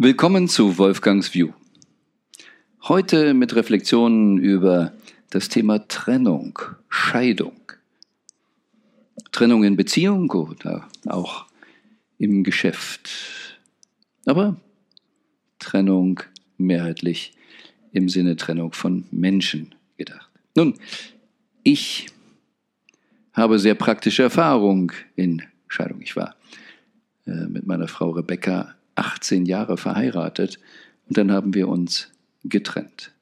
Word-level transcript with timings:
Willkommen 0.00 0.46
zu 0.46 0.78
Wolfgangs 0.78 1.34
View. 1.34 1.54
Heute 2.84 3.34
mit 3.34 3.56
Reflexionen 3.56 4.38
über 4.38 4.92
das 5.30 5.48
Thema 5.48 5.88
Trennung, 5.88 6.56
Scheidung. 6.88 7.60
Trennung 9.32 9.64
in 9.64 9.74
Beziehung 9.74 10.30
oder 10.30 10.88
auch 11.08 11.46
im 12.16 12.44
Geschäft. 12.44 13.10
Aber 14.24 14.54
Trennung 15.58 16.20
mehrheitlich 16.58 17.32
im 17.90 18.08
Sinne 18.08 18.36
Trennung 18.36 18.74
von 18.74 19.02
Menschen 19.10 19.74
gedacht. 19.96 20.30
Nun, 20.54 20.74
ich 21.64 22.06
habe 23.32 23.58
sehr 23.58 23.74
praktische 23.74 24.22
Erfahrung 24.22 24.92
in 25.16 25.42
Scheidung. 25.66 26.00
Ich 26.02 26.14
war 26.14 26.36
äh, 27.26 27.48
mit 27.48 27.66
meiner 27.66 27.88
Frau 27.88 28.10
Rebecca 28.10 28.76
18 28.98 29.46
Jahre 29.46 29.76
verheiratet 29.76 30.58
und 31.08 31.16
dann 31.16 31.32
haben 31.32 31.54
wir 31.54 31.68
uns 31.68 32.10
getrennt. 32.44 33.12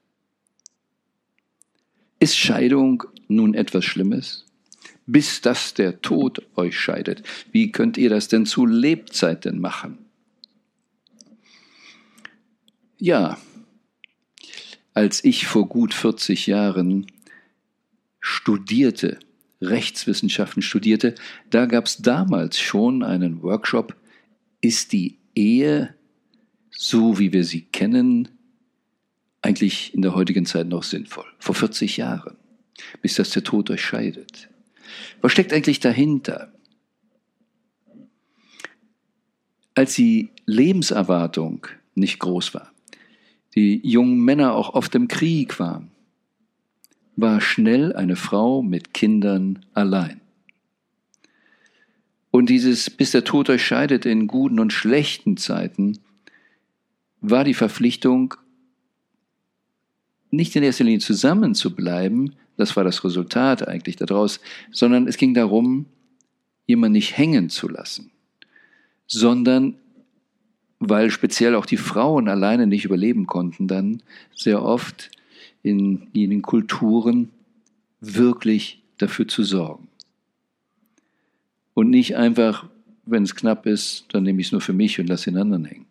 Ist 2.18 2.36
Scheidung 2.36 3.04
nun 3.28 3.54
etwas 3.54 3.84
Schlimmes? 3.84 4.46
Bis 5.06 5.40
dass 5.40 5.74
der 5.74 6.00
Tod 6.00 6.42
euch 6.56 6.78
scheidet. 6.78 7.22
Wie 7.52 7.70
könnt 7.70 7.96
ihr 7.96 8.10
das 8.10 8.28
denn 8.28 8.46
zu 8.46 8.66
Lebzeiten 8.66 9.60
machen? 9.60 9.98
Ja, 12.98 13.38
als 14.94 15.22
ich 15.22 15.46
vor 15.46 15.68
gut 15.68 15.92
40 15.92 16.46
Jahren 16.46 17.06
studierte, 18.18 19.20
Rechtswissenschaften 19.60 20.62
studierte, 20.62 21.14
da 21.50 21.66
gab 21.66 21.86
es 21.86 21.98
damals 21.98 22.58
schon 22.58 23.02
einen 23.02 23.42
Workshop, 23.42 23.94
ist 24.60 24.92
die 24.92 25.18
Ehe, 25.36 25.94
so 26.70 27.18
wie 27.18 27.32
wir 27.32 27.44
sie 27.44 27.62
kennen, 27.62 28.28
eigentlich 29.42 29.94
in 29.94 30.02
der 30.02 30.14
heutigen 30.14 30.46
Zeit 30.46 30.66
noch 30.66 30.82
sinnvoll? 30.82 31.26
Vor 31.38 31.54
40 31.54 31.98
Jahren, 31.98 32.36
bis 33.02 33.14
das 33.14 33.30
der 33.30 33.44
Tod 33.44 33.70
euch 33.70 33.82
scheidet. 33.82 34.48
Was 35.20 35.32
steckt 35.32 35.52
eigentlich 35.52 35.78
dahinter? 35.78 36.52
Als 39.74 39.94
die 39.94 40.30
Lebenserwartung 40.46 41.66
nicht 41.94 42.18
groß 42.18 42.54
war, 42.54 42.72
die 43.54 43.80
jungen 43.86 44.18
Männer 44.20 44.54
auch 44.54 44.74
oft 44.74 44.94
im 44.94 45.06
Krieg 45.06 45.58
waren, 45.60 45.90
war 47.16 47.40
schnell 47.40 47.94
eine 47.94 48.16
Frau 48.16 48.62
mit 48.62 48.94
Kindern 48.94 49.64
allein. 49.74 50.20
Und 52.36 52.50
dieses, 52.50 52.90
bis 52.90 53.12
der 53.12 53.24
Tod 53.24 53.48
euch 53.48 53.64
scheidet 53.64 54.04
in 54.04 54.26
guten 54.26 54.60
und 54.60 54.70
schlechten 54.70 55.38
Zeiten, 55.38 56.00
war 57.22 57.44
die 57.44 57.54
Verpflichtung, 57.54 58.34
nicht 60.30 60.54
in 60.54 60.62
erster 60.62 60.84
Linie 60.84 60.98
zusammen 60.98 61.54
zu 61.54 61.74
bleiben, 61.74 62.34
das 62.58 62.76
war 62.76 62.84
das 62.84 63.02
Resultat 63.04 63.66
eigentlich 63.66 63.96
daraus, 63.96 64.40
sondern 64.70 65.08
es 65.08 65.16
ging 65.16 65.32
darum, 65.32 65.86
jemanden 66.66 66.92
nicht 66.92 67.16
hängen 67.16 67.48
zu 67.48 67.70
lassen, 67.70 68.10
sondern 69.06 69.76
weil 70.78 71.10
speziell 71.10 71.54
auch 71.54 71.64
die 71.64 71.78
Frauen 71.78 72.28
alleine 72.28 72.66
nicht 72.66 72.84
überleben 72.84 73.26
konnten, 73.26 73.66
dann 73.66 74.02
sehr 74.34 74.62
oft 74.62 75.10
in 75.62 76.08
jenen 76.12 76.42
Kulturen 76.42 77.30
wirklich 78.02 78.82
dafür 78.98 79.26
zu 79.26 79.42
sorgen. 79.42 79.88
Und 81.76 81.90
nicht 81.90 82.16
einfach, 82.16 82.64
wenn 83.04 83.22
es 83.22 83.34
knapp 83.34 83.66
ist, 83.66 84.06
dann 84.08 84.22
nehme 84.22 84.40
ich 84.40 84.46
es 84.46 84.52
nur 84.52 84.62
für 84.62 84.72
mich 84.72 84.98
und 84.98 85.08
lasse 85.08 85.30
den 85.30 85.38
anderen 85.38 85.66
hängen. 85.66 85.84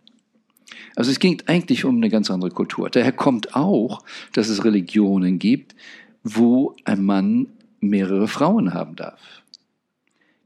Also 0.95 1.11
es 1.11 1.19
ging 1.19 1.43
eigentlich 1.45 1.85
um 1.85 1.97
eine 1.97 2.09
ganz 2.09 2.31
andere 2.31 2.49
Kultur. 2.49 2.89
Daher 2.89 3.11
kommt 3.11 3.55
auch, 3.55 4.03
dass 4.33 4.49
es 4.49 4.65
Religionen 4.65 5.37
gibt, 5.37 5.75
wo 6.23 6.75
ein 6.85 7.03
Mann 7.03 7.45
mehrere 7.81 8.27
Frauen 8.27 8.73
haben 8.73 8.95
darf. 8.95 9.43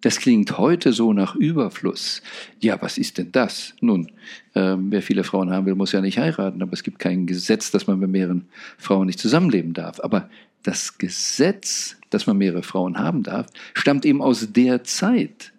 Das 0.02 0.20
klingt 0.20 0.58
heute 0.58 0.92
so 0.92 1.14
nach 1.14 1.38
Überfluss. 1.38 2.22
Ja, 2.60 2.82
was 2.82 2.98
ist 2.98 3.18
denn 3.18 3.32
das? 3.32 3.76
Nun, 3.80 4.12
äh, 4.56 4.76
wer 4.78 5.02
viele 5.02 5.24
Frauen 5.24 5.52
haben 5.52 5.66
will, 5.66 5.76
muss 5.76 5.94
ja 5.94 6.02
nicht 6.02 6.18
heiraten, 6.18 6.62
aber 6.62 6.74
es 6.74 6.84
gibt 6.84 7.00
kein 7.00 7.28
Gesetz, 7.28 7.72
dass 7.72 7.88
man 7.88 7.98
mit 8.00 8.10
mehreren 8.10 8.50
Frauen 8.78 9.08
nicht 9.08 9.20
zusammenleben 9.20 9.74
darf. 9.74 10.02
Aber 10.02 10.30
das 10.64 10.98
Gesetz, 10.98 11.96
dass 12.10 12.28
man 12.28 12.38
mehrere 12.38 12.64
Frauen 12.64 12.98
haben 12.98 13.24
darf, 13.24 13.48
stammt 13.74 14.06
eben 14.06 14.22
aus 14.22 14.52
der 14.52 14.84
Zeit. 14.84 15.54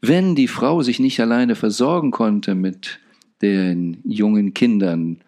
Wenn 0.00 0.34
die 0.34 0.48
Frau 0.48 0.82
sich 0.82 0.98
nicht 0.98 1.20
alleine 1.20 1.54
versorgen 1.54 2.10
konnte 2.10 2.54
mit 2.54 2.98
den 3.42 3.98
jungen 4.04 4.54
Kindern, 4.54 5.18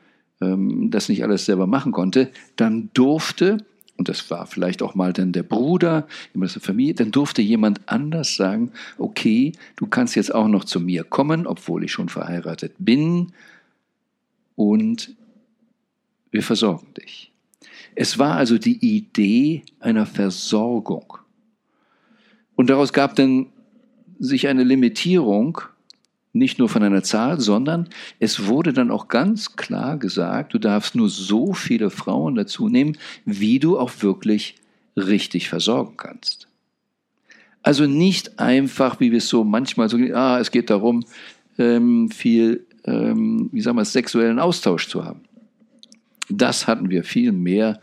ähm, 0.41 0.91
das 0.91 1.09
nicht 1.09 1.23
alles 1.25 1.45
selber 1.45 1.67
machen 1.67 1.93
konnte, 1.93 2.31
dann 2.57 2.91
durfte 2.95 3.59
und 3.99 4.09
das 4.09 4.31
war 4.31 4.47
vielleicht 4.47 4.81
auch 4.81 4.95
mal 4.95 5.13
dann 5.13 5.33
der 5.33 5.43
Bruder, 5.43 6.07
jemand 6.33 6.51
aus 6.51 6.53
der 6.55 6.63
Familie, 6.63 6.95
dann 6.95 7.11
durfte 7.11 7.43
jemand 7.43 7.81
anders 7.87 8.37
sagen, 8.37 8.71
okay, 8.97 9.53
du 9.75 9.89
kannst 9.89 10.15
jetzt 10.15 10.33
auch 10.33 10.47
noch 10.47 10.65
zu 10.65 10.79
mir 10.79 11.03
kommen, 11.03 11.49
obwohl 11.49 11.83
ich 11.83 11.93
schon 11.93 12.09
verheiratet 12.09 12.75
bin 12.79 13.33
und 14.55 15.17
wir 16.31 16.45
versorgen 16.45 16.95
dich. 16.95 17.33
Es 18.01 18.17
war 18.17 18.37
also 18.37 18.59
die 18.59 18.79
Idee 18.97 19.65
einer 19.81 20.07
Versorgung. 20.07 21.19
Und 22.55 22.71
daraus 22.71 22.93
gab 22.93 23.17
dann 23.17 23.47
sich 24.21 24.47
eine 24.47 24.63
Limitierung 24.63 25.63
nicht 26.33 26.61
nur 26.61 26.69
von 26.69 26.85
einer 26.85 27.03
Zahl, 27.03 27.41
sondern 27.41 27.89
es 28.21 28.47
wurde 28.47 28.73
dann 28.73 28.93
auch 28.93 29.09
ganz 29.09 29.57
klar 29.57 29.99
gesagt, 29.99 30.55
du 30.55 30.61
darfst 30.61 30.95
nur 30.95 31.09
so 31.09 31.55
viele 31.55 31.91
Frauen 31.91 32.37
dazu 32.37 32.69
nehmen, 32.69 32.97
wie 33.25 33.59
du 33.59 33.77
auch 33.77 33.91
wirklich 34.01 34.55
richtig 34.97 35.49
versorgen 35.49 35.97
kannst. 35.97 36.47
Also 37.65 37.87
nicht 37.87 38.39
einfach, 38.39 39.01
wie 39.01 39.11
wir 39.11 39.19
es 39.19 39.29
so 39.29 39.43
manchmal 39.43 39.89
so, 39.89 39.97
ah, 40.15 40.39
es 40.39 40.53
geht 40.53 40.71
darum, 40.71 41.05
ähm, 41.59 42.13
viel, 42.13 42.65
ähm, 42.85 43.49
wie 43.51 43.61
sagen 43.61 43.77
wir, 43.77 43.85
sexuellen 43.85 44.39
Austausch 44.39 44.87
zu 44.87 45.05
haben. 45.05 45.28
Das 46.29 46.67
hatten 46.67 46.91
wir 46.91 47.05
viel 47.05 47.33
mehr 47.33 47.81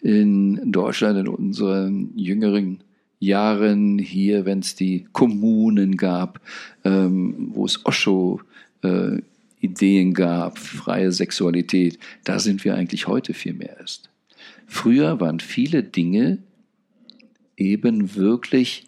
in 0.00 0.70
Deutschland 0.70 1.18
in 1.18 1.28
unseren 1.28 2.16
jüngeren 2.16 2.82
Jahren 3.20 3.98
hier, 3.98 4.44
wenn 4.44 4.60
es 4.60 4.76
die 4.76 5.06
Kommunen 5.12 5.96
gab, 5.96 6.40
ähm, 6.84 7.50
wo 7.52 7.64
es 7.64 7.84
Osho 7.84 8.40
äh, 8.82 9.20
Ideen 9.60 10.14
gab, 10.14 10.58
freie 10.58 11.10
Sexualität, 11.10 11.98
da 12.24 12.38
sind 12.38 12.64
wir 12.64 12.74
eigentlich 12.74 13.08
heute 13.08 13.34
viel 13.34 13.54
mehr 13.54 13.76
erst. 13.80 14.08
Früher 14.66 15.20
waren 15.20 15.40
viele 15.40 15.82
Dinge 15.82 16.38
eben 17.56 18.14
wirklich 18.14 18.86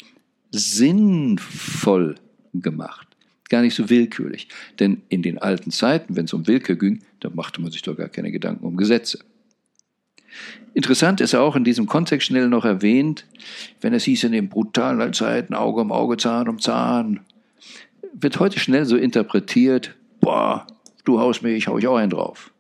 sinnvoll 0.53 2.17
gemacht, 2.55 3.09
gar 3.49 3.63
nicht 3.63 3.75
so 3.75 3.91
willkürlich. 3.91 4.49
Denn 4.79 5.03
in 5.09 5.23
den 5.23 5.39
alten 5.39 5.71
Zeiten, 5.71 6.17
wenn 6.17 6.27
es 6.27 6.33
um 6.33 6.47
Willkür 6.47 6.77
ging, 6.77 7.01
da 7.21 7.31
machte 7.31 7.61
man 7.61 7.71
sich 7.71 7.83
doch 7.83 7.97
gar 7.97 8.09
keine 8.09 8.33
Gedanken 8.33 8.67
um 8.67 8.77
Gesetze. 8.77 9.19
Interessant 10.75 11.21
ist 11.21 11.35
auch 11.35 11.57
in 11.57 11.65
diesem 11.65 11.87
Kontext 11.87 12.29
schnell 12.29 12.49
noch 12.49 12.65
erwähnt, 12.65 13.27
wenn 13.81 13.95
es 13.95 14.05
hieß 14.05 14.25
in 14.25 14.33
den 14.33 14.49
brutalen 14.49 15.13
Zeiten 15.13 15.55
Auge 15.55 15.81
um 15.81 15.93
Auge, 15.93 16.17
Zahn 16.17 16.49
um 16.49 16.61
Zahn, 16.61 17.21
wird 18.13 18.39
heute 18.39 18.61
schnell 18.61 18.85
so 18.85 18.97
interpretiert, 18.97 19.97
boah, 20.21 20.67
du 21.05 21.19
haust 21.19 21.43
mich, 21.43 21.57
ich 21.57 21.69
hau 21.69 21.79
ich 21.79 21.89
auch 21.89 21.97
einen 21.97 22.11
drauf. 22.11 22.53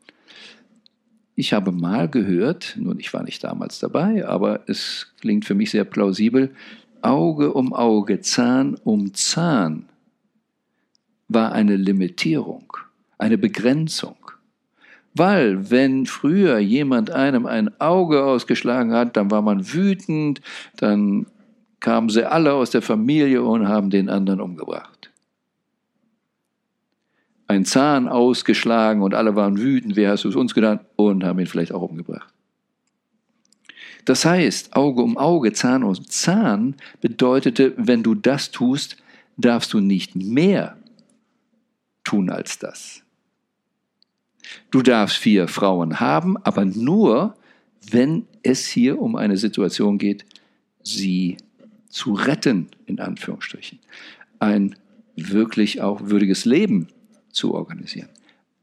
Ich 1.37 1.53
habe 1.53 1.73
mal 1.73 2.09
gehört, 2.09 2.77
nun 2.79 2.99
ich 2.99 3.15
war 3.15 3.23
nicht 3.23 3.43
damals 3.45 3.79
dabei, 3.79 4.27
aber 4.27 4.69
es 4.69 5.13
klingt 5.21 5.45
für 5.45 5.55
mich 5.55 5.71
sehr 5.71 5.85
plausibel, 5.85 6.55
Auge 7.03 7.55
um 7.55 7.73
Auge, 7.73 8.21
Zahn 8.21 8.75
um 8.85 9.15
Zahn 9.15 9.87
war 11.29 11.53
eine 11.53 11.77
Limitierung, 11.77 12.77
eine 13.17 13.39
Begrenzung. 13.39 14.17
Weil, 15.15 15.71
wenn 15.71 16.07
früher 16.07 16.59
jemand 16.59 17.11
einem 17.11 17.47
ein 17.47 17.81
Auge 17.81 18.23
ausgeschlagen 18.23 18.93
hat, 18.93 19.17
dann 19.17 19.31
war 19.31 19.43
man 19.43 19.73
wütend, 19.73 20.41
dann 20.77 21.27
kamen 21.81 22.11
sie 22.11 22.31
alle 22.31 22.53
aus 22.53 22.71
der 22.71 22.83
Familie 22.83 23.43
und 23.43 23.67
haben 23.67 23.91
den 23.91 24.09
anderen 24.09 24.41
umgebracht. 24.41 25.11
Ein 27.49 27.65
Zahn 27.65 28.07
ausgeschlagen 28.07 29.03
und 29.03 29.15
alle 29.15 29.35
waren 29.35 29.59
wütend, 29.59 29.97
wer 29.97 30.11
hast 30.11 30.23
du 30.25 30.29
es 30.29 30.37
uns 30.37 30.55
getan? 30.55 30.81
Und 30.95 31.25
haben 31.25 31.41
ihn 31.41 31.47
vielleicht 31.47 31.73
auch 31.73 31.83
umgebracht. 31.83 32.33
Das 34.05 34.25
heißt, 34.25 34.77
Auge 34.77 35.03
um 35.03 35.19
Auge, 35.19 35.53
Zahn 35.53 35.83
um 35.83 35.95
Zahn 36.09 36.77
bedeutete, 37.01 37.75
wenn 37.77 38.05
du 38.05 38.15
das 38.15 38.53
tust, 38.53 38.97
darfst 39.37 39.73
du 39.73 39.81
nicht 39.81 40.15
mehr 40.15 40.77
tun 42.05 42.31
als 42.31 42.59
das. 42.59 43.03
Du 44.71 44.83
darfst 44.83 45.17
vier 45.17 45.49
Frauen 45.49 46.01
haben, 46.01 46.37
aber 46.39 46.65
nur, 46.65 47.35
wenn 47.91 48.27
es 48.43 48.67
hier 48.67 49.01
um 49.01 49.17
eine 49.17 49.37
Situation 49.37 49.99
geht, 49.99 50.25
sie 50.83 51.37
zu 51.89 52.15
retten, 52.15 52.69
in 52.87 53.01
Anführungsstrichen. 53.01 53.79
Ein 54.39 54.77
wirklich 55.17 55.81
auch 55.81 56.01
würdiges 56.05 56.45
Leben 56.45 56.89
zu 57.31 57.55
organisieren. 57.55 58.09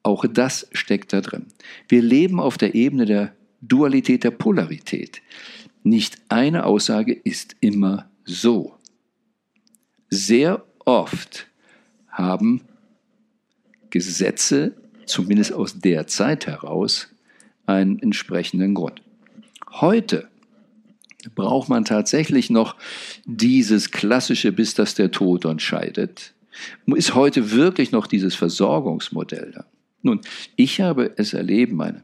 Auch 0.03 0.25
das 0.25 0.68
steckt 0.71 1.13
da 1.13 1.21
drin. 1.21 1.47
Wir 1.89 2.01
leben 2.01 2.39
auf 2.39 2.57
der 2.57 2.75
Ebene 2.75 3.06
der 3.06 3.33
Dualität, 3.62 4.23
der 4.23 4.31
Polarität. 4.31 5.21
Nicht 5.83 6.18
eine 6.30 6.65
Aussage 6.65 7.13
ist 7.13 7.56
immer 7.59 8.09
so. 8.23 8.75
Sehr 10.09 10.63
oft 10.85 11.47
haben 12.07 12.62
Gesetze, 13.89 14.75
zumindest 15.07 15.54
aus 15.54 15.80
der 15.80 16.07
Zeit 16.07 16.48
heraus, 16.48 17.07
einen 17.65 18.00
entsprechenden 18.00 18.75
Grund. 18.75 19.01
Heute 19.71 20.27
braucht 21.36 21.69
man 21.69 21.86
tatsächlich 21.86 22.50
noch 22.50 22.75
dieses 23.25 23.92
klassische, 23.92 24.51
bis 24.51 24.74
das 24.74 24.95
der 24.95 25.12
Tod 25.12 25.45
entscheidet. 25.45 26.33
Ist 26.88 27.15
heute 27.15 27.51
wirklich 27.51 27.92
noch 27.92 28.07
dieses 28.07 28.36
Versorgungsmodell 28.36 29.51
da? 29.54 29.65
Nun, 30.01 30.21
ich 30.56 30.80
habe 30.81 31.13
es 31.18 31.33
erlebt, 31.33 31.74
meine 31.74 32.04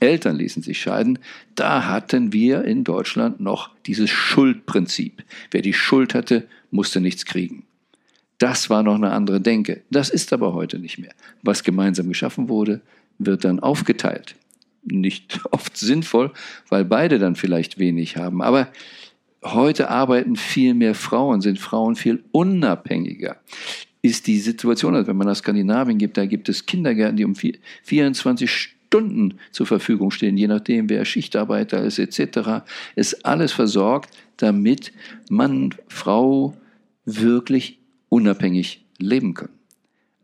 Eltern 0.00 0.36
ließen 0.36 0.62
sich 0.62 0.80
scheiden, 0.80 1.18
da 1.54 1.86
hatten 1.86 2.32
wir 2.32 2.64
in 2.64 2.84
Deutschland 2.84 3.40
noch 3.40 3.70
dieses 3.86 4.10
Schuldprinzip. 4.10 5.24
Wer 5.50 5.62
die 5.62 5.72
Schuld 5.72 6.14
hatte, 6.14 6.46
musste 6.70 7.00
nichts 7.00 7.24
kriegen. 7.24 7.64
Das 8.38 8.70
war 8.70 8.82
noch 8.82 8.96
eine 8.96 9.12
andere 9.12 9.40
Denke. 9.40 9.82
Das 9.90 10.10
ist 10.10 10.32
aber 10.32 10.54
heute 10.54 10.78
nicht 10.78 10.98
mehr. 10.98 11.12
Was 11.42 11.62
gemeinsam 11.62 12.08
geschaffen 12.08 12.48
wurde, 12.48 12.80
wird 13.18 13.44
dann 13.44 13.60
aufgeteilt. 13.60 14.34
Nicht 14.82 15.40
oft 15.50 15.76
sinnvoll, 15.76 16.32
weil 16.68 16.84
beide 16.84 17.18
dann 17.18 17.36
vielleicht 17.36 17.78
wenig 17.78 18.16
haben. 18.16 18.42
Aber 18.42 18.68
heute 19.42 19.90
arbeiten 19.90 20.36
viel 20.36 20.74
mehr 20.74 20.94
Frauen, 20.94 21.40
sind 21.40 21.58
Frauen 21.58 21.96
viel 21.96 22.24
unabhängiger. 22.32 23.36
Ist 24.02 24.26
die 24.26 24.38
Situation, 24.38 24.94
also 24.94 25.06
wenn 25.06 25.16
man 25.16 25.26
nach 25.26 25.36
Skandinavien 25.36 25.98
gibt, 25.98 26.16
da 26.16 26.26
gibt 26.26 26.48
es 26.48 26.66
Kindergärten, 26.66 27.16
die 27.16 27.24
um 27.24 27.34
24 27.34 28.50
Stunden 28.50 29.38
zur 29.50 29.66
Verfügung 29.66 30.10
stehen, 30.10 30.36
je 30.36 30.46
nachdem, 30.46 30.90
wer 30.90 31.04
Schichtarbeiter 31.04 31.82
ist, 31.82 31.98
etc., 31.98 32.64
ist 32.96 33.24
alles 33.24 33.52
versorgt, 33.52 34.10
damit 34.36 34.92
Mann, 35.30 35.74
Frau 35.88 36.54
wirklich 37.06 37.78
unabhängig 38.14 38.86
leben 38.98 39.34
können. 39.34 39.58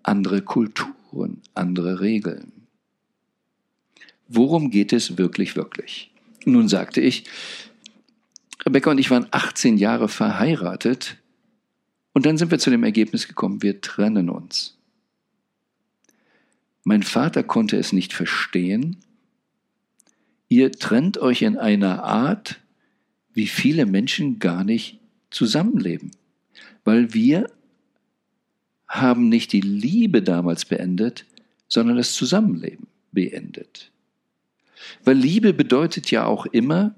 Andere 0.04 0.42
Kulturen, 0.42 1.42
andere 1.54 2.00
Regeln. 2.00 2.52
Worum 4.28 4.70
geht 4.70 4.92
es 4.92 5.18
wirklich, 5.18 5.56
wirklich? 5.56 6.12
Nun 6.44 6.68
sagte 6.68 7.00
ich, 7.00 7.24
Rebecca 8.64 8.92
und 8.92 8.98
ich 8.98 9.10
waren 9.10 9.26
18 9.32 9.76
Jahre 9.76 10.08
verheiratet 10.08 11.16
und 12.12 12.26
dann 12.26 12.38
sind 12.38 12.52
wir 12.52 12.60
zu 12.60 12.70
dem 12.70 12.84
Ergebnis 12.84 13.26
gekommen, 13.26 13.60
wir 13.60 13.80
trennen 13.80 14.30
uns. 14.30 14.78
Mein 16.84 17.02
Vater 17.02 17.42
konnte 17.42 17.76
es 17.76 17.92
nicht 17.92 18.12
verstehen. 18.12 18.98
Ihr 20.48 20.70
trennt 20.70 21.18
euch 21.18 21.42
in 21.42 21.58
einer 21.58 22.04
Art, 22.04 22.60
wie 23.32 23.48
viele 23.48 23.84
Menschen 23.84 24.38
gar 24.38 24.62
nicht 24.62 25.00
zusammenleben, 25.30 26.12
weil 26.84 27.12
wir 27.14 27.50
haben 28.90 29.28
nicht 29.28 29.52
die 29.52 29.60
Liebe 29.60 30.20
damals 30.20 30.64
beendet, 30.64 31.24
sondern 31.68 31.96
das 31.96 32.12
Zusammenleben 32.12 32.88
beendet. 33.12 33.92
Weil 35.04 35.16
Liebe 35.16 35.54
bedeutet 35.54 36.10
ja 36.10 36.26
auch 36.26 36.44
immer, 36.46 36.94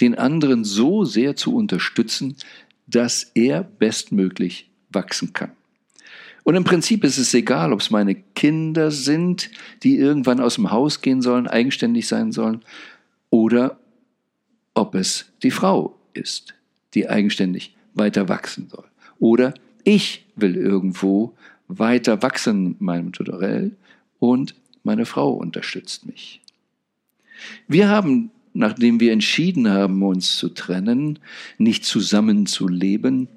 den 0.00 0.16
anderen 0.16 0.64
so 0.64 1.04
sehr 1.04 1.36
zu 1.36 1.54
unterstützen, 1.54 2.36
dass 2.86 3.30
er 3.34 3.62
bestmöglich 3.62 4.70
wachsen 4.88 5.34
kann. 5.34 5.52
Und 6.42 6.54
im 6.54 6.64
Prinzip 6.64 7.04
ist 7.04 7.18
es 7.18 7.34
egal, 7.34 7.74
ob 7.74 7.80
es 7.80 7.90
meine 7.90 8.14
Kinder 8.14 8.90
sind, 8.90 9.50
die 9.82 9.98
irgendwann 9.98 10.40
aus 10.40 10.54
dem 10.54 10.70
Haus 10.70 11.02
gehen 11.02 11.20
sollen, 11.20 11.46
eigenständig 11.46 12.08
sein 12.08 12.32
sollen, 12.32 12.62
oder 13.28 13.78
ob 14.72 14.94
es 14.94 15.26
die 15.42 15.50
Frau 15.50 15.98
ist, 16.14 16.54
die 16.94 17.10
eigenständig 17.10 17.76
weiter 17.92 18.30
wachsen 18.30 18.70
soll. 18.70 18.86
Oder 19.18 19.52
ich 19.84 20.26
will 20.36 20.56
irgendwo 20.56 21.34
weiter 21.68 22.22
wachsen 22.22 22.76
in 22.78 22.84
meinem 22.84 23.12
Tutorial 23.12 23.72
und 24.18 24.54
meine 24.82 25.06
Frau 25.06 25.32
unterstützt 25.32 26.06
mich. 26.06 26.40
Wir 27.68 27.88
haben, 27.88 28.30
nachdem 28.52 29.00
wir 29.00 29.12
entschieden 29.12 29.68
haben, 29.68 30.02
uns 30.02 30.36
zu 30.36 30.48
trennen, 30.48 31.18
nicht 31.58 31.84
zusammen 31.84 32.46
zu 32.46 32.68
leben, 32.68 33.28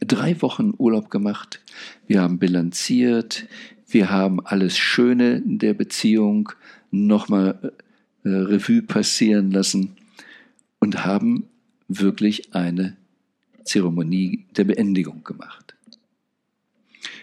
drei 0.00 0.40
Wochen 0.42 0.72
Urlaub 0.76 1.10
gemacht. 1.10 1.60
Wir 2.06 2.22
haben 2.22 2.38
bilanziert. 2.38 3.46
Wir 3.88 4.10
haben 4.10 4.44
alles 4.44 4.76
Schöne 4.76 5.42
der 5.44 5.74
Beziehung 5.74 6.52
nochmal 6.90 7.72
äh, 8.24 8.28
Revue 8.28 8.82
passieren 8.82 9.50
lassen 9.50 9.96
und 10.80 11.04
haben 11.04 11.44
wirklich 11.88 12.54
eine 12.54 12.96
Zeremonie 13.66 14.46
der 14.56 14.64
Beendigung 14.64 15.22
gemacht. 15.24 15.74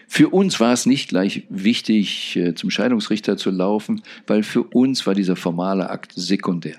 Für 0.06 0.28
uns 0.28 0.60
war 0.60 0.72
es 0.72 0.86
nicht 0.86 1.08
gleich 1.08 1.44
wichtig, 1.48 2.36
äh, 2.36 2.54
zum 2.54 2.70
Scheidungsrichter 2.70 3.36
zu 3.36 3.50
laufen, 3.50 4.02
weil 4.26 4.42
für 4.42 4.62
uns 4.62 5.06
war 5.06 5.14
dieser 5.14 5.34
formale 5.34 5.90
Akt 5.90 6.12
sekundär. 6.14 6.76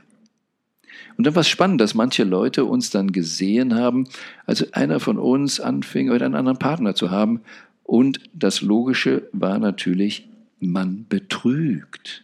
Und 1.17 1.25
dann 1.25 1.35
war 1.35 1.41
es 1.41 1.49
spannend, 1.49 1.81
dass 1.81 1.93
manche 1.93 2.23
Leute 2.23 2.65
uns 2.65 2.89
dann 2.89 3.11
gesehen 3.11 3.75
haben, 3.75 4.07
als 4.45 4.73
einer 4.73 4.99
von 4.99 5.17
uns 5.17 5.59
anfing, 5.59 6.11
einen 6.11 6.35
anderen 6.35 6.59
Partner 6.59 6.95
zu 6.95 7.11
haben. 7.11 7.41
Und 7.83 8.19
das 8.33 8.61
Logische 8.61 9.29
war 9.31 9.59
natürlich, 9.59 10.27
man 10.59 11.05
betrügt. 11.07 12.23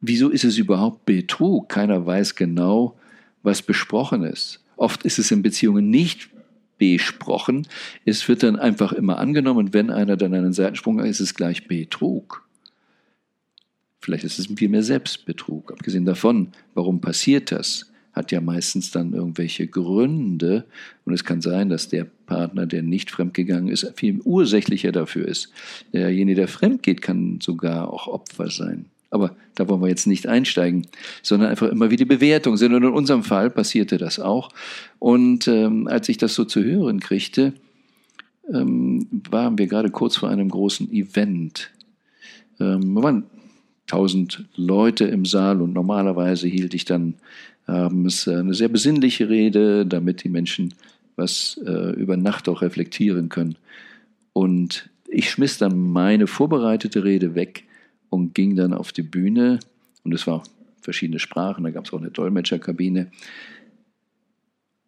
Wieso 0.00 0.30
ist 0.30 0.44
es 0.44 0.58
überhaupt 0.58 1.04
Betrug? 1.06 1.68
Keiner 1.68 2.04
weiß 2.04 2.34
genau, 2.34 2.98
was 3.42 3.62
besprochen 3.62 4.24
ist. 4.24 4.61
Oft 4.82 5.04
ist 5.04 5.20
es 5.20 5.30
in 5.30 5.42
Beziehungen 5.42 5.90
nicht 5.90 6.28
besprochen. 6.76 7.68
Es 8.04 8.26
wird 8.26 8.42
dann 8.42 8.56
einfach 8.56 8.92
immer 8.92 9.18
angenommen, 9.18 9.72
wenn 9.72 9.90
einer 9.90 10.16
dann 10.16 10.34
einen 10.34 10.52
Seitensprung 10.52 10.98
hat, 10.98 11.06
ist 11.06 11.20
es 11.20 11.34
gleich 11.36 11.68
Betrug. 11.68 12.48
Vielleicht 14.00 14.24
ist 14.24 14.40
es 14.40 14.48
vielmehr 14.56 14.82
Selbstbetrug. 14.82 15.70
Abgesehen 15.70 16.04
davon, 16.04 16.48
warum 16.74 17.00
passiert 17.00 17.52
das? 17.52 17.92
Hat 18.12 18.32
ja 18.32 18.40
meistens 18.40 18.90
dann 18.90 19.12
irgendwelche 19.12 19.68
Gründe. 19.68 20.64
Und 21.04 21.14
es 21.14 21.22
kann 21.22 21.40
sein, 21.40 21.68
dass 21.68 21.88
der 21.88 22.04
Partner, 22.26 22.66
der 22.66 22.82
nicht 22.82 23.12
fremdgegangen 23.12 23.68
ist, 23.68 23.88
viel 23.94 24.20
ursächlicher 24.24 24.90
dafür 24.90 25.28
ist. 25.28 25.52
Derjenige, 25.92 26.40
der 26.40 26.48
fremd 26.48 26.82
geht, 26.82 27.02
kann 27.02 27.38
sogar 27.40 27.92
auch 27.92 28.08
Opfer 28.08 28.50
sein. 28.50 28.86
Aber 29.12 29.36
da 29.54 29.68
wollen 29.68 29.82
wir 29.82 29.88
jetzt 29.88 30.06
nicht 30.06 30.26
einsteigen, 30.26 30.86
sondern 31.22 31.50
einfach 31.50 31.68
immer 31.68 31.90
wie 31.90 31.96
die 31.96 32.06
Bewertung. 32.06 32.54
Und 32.54 32.62
in 32.62 32.84
unserem 32.86 33.22
Fall 33.22 33.50
passierte 33.50 33.98
das 33.98 34.18
auch. 34.18 34.48
Und 34.98 35.46
ähm, 35.48 35.86
als 35.86 36.08
ich 36.08 36.16
das 36.16 36.34
so 36.34 36.46
zu 36.46 36.64
hören 36.64 36.98
kriegte, 36.98 37.52
ähm, 38.50 39.06
waren 39.30 39.58
wir 39.58 39.66
gerade 39.66 39.90
kurz 39.90 40.16
vor 40.16 40.30
einem 40.30 40.48
großen 40.48 40.90
Event. 40.90 41.70
Ähm, 42.58 42.94
wir 42.94 43.02
waren 43.02 43.24
tausend 43.86 44.46
Leute 44.56 45.04
im 45.04 45.26
Saal 45.26 45.60
und 45.60 45.74
normalerweise 45.74 46.48
hielt 46.48 46.72
ich 46.72 46.86
dann 46.86 47.14
abends 47.66 48.26
eine 48.26 48.54
sehr 48.54 48.68
besinnliche 48.68 49.28
Rede, 49.28 49.84
damit 49.84 50.24
die 50.24 50.30
Menschen 50.30 50.72
was 51.16 51.60
äh, 51.66 51.92
über 51.92 52.16
Nacht 52.16 52.48
auch 52.48 52.62
reflektieren 52.62 53.28
können. 53.28 53.56
Und 54.32 54.88
ich 55.06 55.30
schmiss 55.30 55.58
dann 55.58 55.92
meine 55.92 56.26
vorbereitete 56.26 57.04
Rede 57.04 57.34
weg 57.34 57.64
und 58.12 58.34
ging 58.34 58.56
dann 58.56 58.74
auf 58.74 58.92
die 58.92 59.02
Bühne. 59.02 59.58
Und 60.04 60.12
es 60.12 60.26
war 60.26 60.42
verschiedene 60.82 61.18
Sprachen, 61.18 61.64
da 61.64 61.70
gab 61.70 61.86
es 61.86 61.94
auch 61.94 61.98
eine 61.98 62.10
Dolmetscherkabine. 62.10 63.10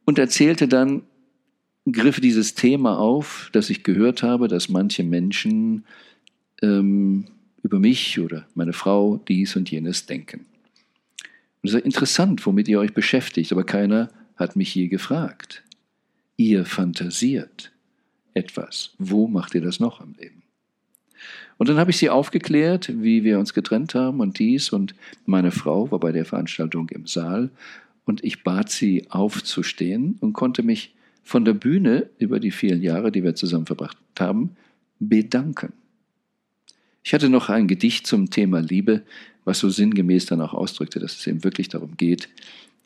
Und 0.04 0.19
erzählte 0.19 0.69
dann, 0.69 1.04
griff 1.90 2.21
dieses 2.21 2.54
Thema 2.54 2.99
auf, 2.99 3.49
dass 3.52 3.71
ich 3.71 3.83
gehört 3.83 4.23
habe, 4.23 4.47
dass 4.47 4.69
manche 4.69 5.04
Menschen 5.04 5.87
ähm, 6.61 7.25
über 7.62 7.78
mich 7.78 8.21
oder 8.21 8.47
meine 8.54 8.75
Frau 8.75 9.16
dies 9.26 9.57
und 9.57 9.71
jenes 9.71 10.04
denken. 10.04 10.40
Und 11.62 11.71
es 11.71 11.73
ist 11.73 11.85
interessant, 11.85 12.45
womit 12.45 12.69
ihr 12.69 12.78
euch 12.78 12.93
beschäftigt, 12.93 13.52
aber 13.52 13.64
keiner 13.64 14.11
hat 14.37 14.54
mich 14.54 14.75
je 14.75 14.88
gefragt. 14.88 15.62
Ihr 16.37 16.66
fantasiert 16.66 17.73
etwas. 18.35 18.95
Wo 18.99 19.28
macht 19.28 19.54
ihr 19.54 19.62
das 19.62 19.81
noch 19.81 20.02
im 20.02 20.14
Leben? 20.19 20.44
Und 21.57 21.69
dann 21.69 21.78
habe 21.78 21.90
ich 21.90 21.97
sie 21.97 22.11
aufgeklärt, 22.11 22.93
wie 23.02 23.25
wir 23.25 23.38
uns 23.38 23.54
getrennt 23.54 23.95
haben 23.95 24.21
und 24.21 24.38
dies. 24.38 24.71
Und 24.71 24.95
meine 25.26 25.50
Frau 25.50 25.90
war 25.90 26.00
bei 26.00 26.12
der 26.12 26.25
Veranstaltung 26.25 26.88
im 26.88 27.07
Saal. 27.07 27.50
Und 28.04 28.23
ich 28.25 28.43
bat 28.43 28.71
sie 28.71 29.07
aufzustehen 29.11 30.16
und 30.21 30.33
konnte 30.33 30.62
mich 30.62 30.95
von 31.23 31.45
der 31.45 31.54
Bühne 31.54 32.11
über 32.19 32.38
die 32.38 32.50
vielen 32.50 32.83
Jahre, 32.83 33.11
die 33.11 33.23
wir 33.23 33.35
zusammen 33.35 33.66
verbracht 33.66 33.97
haben, 34.19 34.57
bedanken. 34.99 35.73
Ich 37.02 37.14
hatte 37.14 37.28
noch 37.28 37.49
ein 37.49 37.69
Gedicht 37.69 38.07
zum 38.07 38.31
Thema 38.31 38.61
Liebe, 38.61 39.02
was 39.45 39.59
so 39.59 39.69
sinngemäß 39.69 40.26
dann 40.26 40.40
auch 40.40 40.54
ausdrückte, 40.54 41.00
dass 41.00 41.16
es 41.16 41.26
eben 41.26 41.45
wirklich 41.45 41.69
darum 41.69 41.97
geht, 41.97 42.28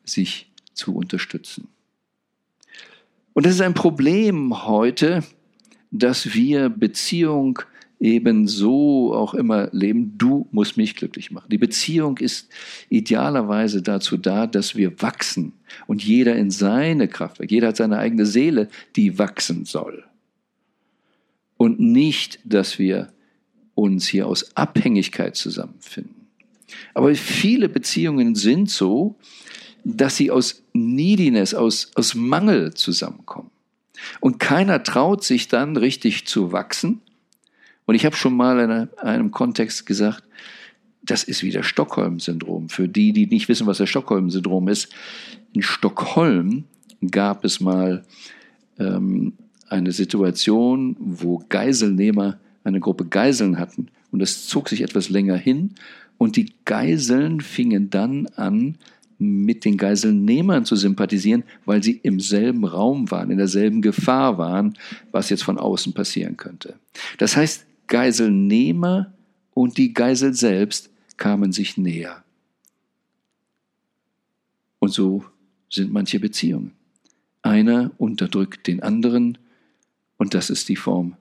sich 0.05 0.51
zu 0.75 0.95
unterstützen. 0.95 1.69
Und 3.33 3.47
es 3.47 3.55
ist 3.55 3.61
ein 3.61 3.75
Problem 3.75 4.67
heute, 4.67 5.23
dass 5.91 6.35
wir 6.35 6.69
Beziehung 6.69 7.61
eben 8.01 8.47
so 8.47 9.13
auch 9.13 9.35
immer 9.35 9.69
leben, 9.73 10.17
du 10.17 10.49
musst 10.53 10.77
mich 10.77 10.95
glücklich 10.95 11.31
machen. 11.31 11.49
Die 11.51 11.59
Beziehung 11.59 12.19
ist 12.19 12.49
idealerweise 12.89 13.83
dazu 13.83 14.17
da, 14.17 14.47
dass 14.47 14.77
wir 14.77 15.03
wachsen 15.03 15.55
und 15.87 16.05
jeder 16.05 16.37
in 16.37 16.51
seine 16.51 17.09
Kraft, 17.09 17.41
jeder 17.51 17.69
hat 17.69 17.77
seine 17.77 17.99
eigene 17.99 18.27
Seele, 18.27 18.69
die 18.95 19.19
wachsen 19.19 19.65
soll. 19.65 20.05
Und 21.57 21.81
nicht, 21.81 22.39
dass 22.45 22.79
wir 22.79 23.13
uns 23.75 24.07
hier 24.07 24.27
aus 24.29 24.57
Abhängigkeit 24.57 25.37
zusammenfinden. 25.37 26.15
Aber 26.95 27.15
viele 27.15 27.69
Beziehungen 27.69 28.35
sind 28.35 28.71
so, 28.71 29.17
dass 29.85 30.17
sie 30.17 30.31
aus 30.31 30.63
Neediness, 30.73 31.55
aus, 31.55 31.91
aus 31.95 32.15
Mangel 32.15 32.75
zusammenkommen. 32.75 33.51
Und 34.21 34.39
keiner 34.39 34.83
traut 34.83 35.25
sich 35.25 35.49
dann 35.49 35.77
richtig 35.77 36.27
zu 36.27 36.53
wachsen. 36.53 37.01
Und 37.89 37.95
ich 37.95 38.05
habe 38.05 38.15
schon 38.15 38.37
mal 38.37 38.59
in 38.61 38.99
einem 38.99 39.31
Kontext 39.31 39.87
gesagt, 39.87 40.23
das 41.03 41.25
ist 41.25 41.43
wie 41.43 41.51
das 41.51 41.65
Stockholm-Syndrom. 41.65 42.69
Für 42.69 42.87
die, 42.87 43.15
die 43.15 43.27
nicht 43.27 43.49
wissen, 43.49 43.67
was 43.67 43.79
das 43.79 43.89
Stockholm-Syndrom 43.89 44.69
ist, 44.69 44.93
in 45.55 45.63
Stockholm 45.63 46.65
gab 47.11 47.47
es 47.47 47.61
mal 47.61 48.05
ähm, 48.79 49.33
eine 49.71 49.93
Situation, 49.93 50.97
wo 50.99 51.43
Geiselnehmer 51.49 52.39
eine 52.63 52.79
Gruppe 52.79 53.07
Geiseln 53.07 53.59
hatten 53.59 53.89
und 54.11 54.21
es 54.21 54.47
zog 54.47 54.69
sich 54.69 54.83
etwas 54.83 55.09
länger 55.09 55.37
hin 55.37 55.71
und 56.19 56.37
die 56.37 56.53
Geiseln 56.67 57.41
fingen 57.41 57.89
dann 57.89 58.27
an, 58.37 58.77
mit 59.19 59.65
den 59.65 59.79
Geiselnehmern 59.79 60.67
zu 60.67 60.77
sympathisieren, 60.77 61.43
weil 61.65 61.83
sie 61.83 61.99
im 62.03 62.21
selben 62.21 62.67
Raum 62.67 63.11
waren, 63.11 63.31
in 63.31 63.39
derselben 63.39 63.81
Gefahr 63.81 64.37
waren, 64.37 64.75
was 65.11 65.31
jetzt 65.31 65.43
von 65.43 65.57
außen 65.59 65.95
passieren 65.95 66.37
könnte. 66.37 66.75
Das 67.17 67.35
heißt, 67.35 67.65
Geiselnehmer 67.89 69.13
und 69.55 69.77
die 69.77 69.93
Geisel 69.93 70.35
selbst 70.35 70.91
kamen 71.17 71.53
sich 71.53 71.77
näher. 71.77 72.23
Und 74.79 74.93
so 74.93 75.25
sind 75.69 75.93
manche 75.93 76.21
Beziehungen. 76.21 76.73
Einer 77.43 77.91
unterdrückt 77.99 78.67
den 78.67 78.83
anderen 78.83 79.39
und 80.17 80.35
das 80.35 80.51
ist 80.51 80.69
die 80.69 80.77
Form 80.77 81.17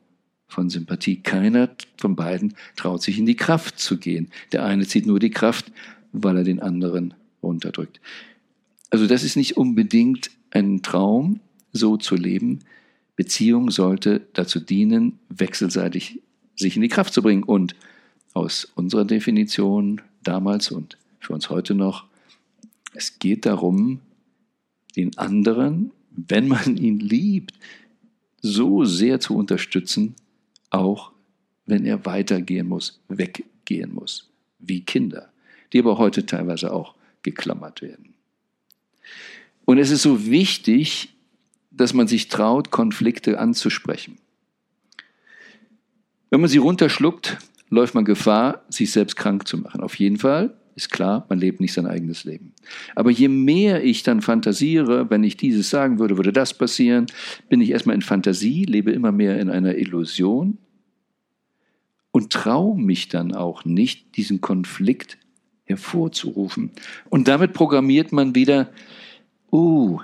von 0.47 0.69
Sympathie. 0.69 1.17
Keiner 1.17 1.69
von 1.97 2.15
beiden 2.15 2.53
traut 2.75 3.01
sich 3.01 3.17
in 3.17 3.25
die 3.25 3.35
Kraft 3.35 3.79
zu 3.79 3.97
gehen. 3.97 4.29
Der 4.51 4.65
eine 4.65 4.85
zieht 4.85 5.05
nur 5.05 5.19
die 5.19 5.29
Kraft, 5.29 5.71
weil 6.11 6.37
er 6.37 6.43
den 6.43 6.61
anderen 6.61 7.13
runterdrückt. 7.43 7.99
Also 8.89 9.07
das 9.07 9.23
ist 9.23 9.35
nicht 9.35 9.57
unbedingt 9.57 10.31
ein 10.51 10.81
Traum, 10.81 11.41
so 11.73 11.97
zu 11.97 12.15
leben. 12.15 12.59
Beziehung 13.15 13.71
sollte 13.71 14.21
dazu 14.33 14.59
dienen, 14.59 15.19
wechselseitig 15.29 16.21
sich 16.57 16.75
in 16.75 16.81
die 16.81 16.89
Kraft 16.89 17.13
zu 17.13 17.21
bringen. 17.21 17.43
Und 17.43 17.75
aus 18.33 18.65
unserer 18.75 19.05
Definition 19.05 20.01
damals 20.23 20.71
und 20.71 20.97
für 21.19 21.33
uns 21.33 21.49
heute 21.49 21.73
noch, 21.73 22.05
es 22.93 23.19
geht 23.19 23.45
darum, 23.45 24.01
den 24.95 25.17
anderen, 25.17 25.91
wenn 26.11 26.47
man 26.47 26.77
ihn 26.77 26.99
liebt, 26.99 27.53
so 28.41 28.85
sehr 28.85 29.19
zu 29.19 29.35
unterstützen, 29.35 30.15
auch 30.69 31.11
wenn 31.65 31.85
er 31.85 32.05
weitergehen 32.05 32.67
muss, 32.67 32.99
weggehen 33.07 33.93
muss, 33.93 34.29
wie 34.59 34.81
Kinder, 34.81 35.31
die 35.73 35.79
aber 35.79 35.97
heute 35.97 36.25
teilweise 36.25 36.71
auch 36.71 36.95
geklammert 37.23 37.81
werden. 37.81 38.13
Und 39.65 39.79
es 39.79 39.89
ist 39.91 40.03
so 40.03 40.25
wichtig, 40.25 41.09
dass 41.71 41.93
man 41.93 42.07
sich 42.07 42.29
traut, 42.29 42.71
Konflikte 42.71 43.39
anzusprechen. 43.39 44.17
Wenn 46.29 46.41
man 46.41 46.49
sie 46.49 46.57
runterschluckt, 46.57 47.37
läuft 47.69 47.95
man 47.95 48.05
Gefahr, 48.05 48.63
sich 48.69 48.91
selbst 48.91 49.15
krank 49.15 49.47
zu 49.47 49.57
machen. 49.57 49.81
Auf 49.81 49.95
jeden 49.95 50.17
Fall 50.17 50.57
ist 50.75 50.91
klar, 50.91 51.25
man 51.29 51.39
lebt 51.39 51.59
nicht 51.59 51.73
sein 51.73 51.87
eigenes 51.87 52.23
Leben. 52.23 52.53
Aber 52.95 53.09
je 53.09 53.27
mehr 53.29 53.83
ich 53.83 54.03
dann 54.03 54.21
fantasiere, 54.21 55.09
wenn 55.09 55.23
ich 55.23 55.35
dieses 55.35 55.69
sagen 55.69 55.99
würde, 55.99 56.17
würde 56.17 56.31
das 56.31 56.53
passieren, 56.53 57.07
bin 57.49 57.61
ich 57.61 57.71
erstmal 57.71 57.95
in 57.95 58.01
Fantasie, 58.01 58.63
lebe 58.65 58.91
immer 58.91 59.11
mehr 59.11 59.39
in 59.39 59.49
einer 59.49 59.75
Illusion 59.75 60.59
und 62.11 62.31
traue 62.31 62.79
mich 62.79 63.09
dann 63.09 63.33
auch 63.33 63.65
nicht, 63.65 64.17
diesen 64.17 64.39
Konflikt 64.39 65.17
hervorzurufen. 65.65 66.71
Und 67.09 67.27
damit 67.27 67.53
programmiert 67.53 68.11
man 68.11 68.35
wieder, 68.35 68.71
uh, 69.51 69.99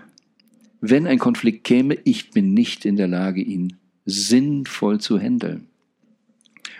wenn 0.82 1.08
ein 1.08 1.20
Konflikt 1.20 1.64
käme, 1.64 1.98
ich 2.04 2.32
bin 2.32 2.54
nicht 2.54 2.84
in 2.86 2.96
der 2.96 3.08
Lage, 3.08 3.42
ihn 3.42 3.78
sinnvoll 4.06 5.00
zu 5.00 5.20
handeln. 5.20 5.68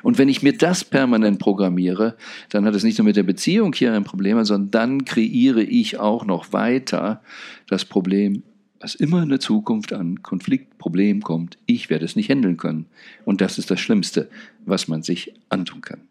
Und 0.04 0.18
wenn 0.18 0.30
ich 0.30 0.44
mir 0.44 0.56
das 0.56 0.84
permanent 0.84 1.40
programmiere, 1.40 2.16
dann 2.50 2.66
hat 2.66 2.76
es 2.76 2.84
nicht 2.84 3.00
nur 3.00 3.06
mit 3.06 3.16
der 3.16 3.24
Beziehung 3.24 3.74
hier 3.74 3.94
ein 3.94 4.04
Problem, 4.04 4.44
sondern 4.44 4.70
dann 4.70 5.06
kreiere 5.06 5.64
ich 5.64 5.98
auch 5.98 6.26
noch 6.26 6.54
weiter 6.54 7.22
das 7.68 7.86
Problem, 7.86 8.44
was 8.80 8.96
immer 8.96 9.24
in 9.24 9.30
der 9.30 9.40
Zukunft 9.40 9.94
an 9.94 10.22
Konflikt, 10.22 10.78
Problem 10.78 11.22
kommt, 11.22 11.58
ich 11.66 11.90
werde 11.90 12.04
es 12.04 12.18
nicht 12.18 12.30
handeln 12.30 12.58
können. 12.58 12.88
Und 13.24 13.40
das 13.40 13.58
ist 13.58 13.72
das 13.72 13.80
Schlimmste, 13.80 14.30
was 14.66 14.90
man 14.90 15.04
sich 15.04 15.34
antun 15.48 15.80
kann. 15.80 16.02